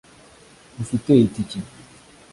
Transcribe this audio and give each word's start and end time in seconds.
ufite 0.81 1.11
itike 1.27 1.57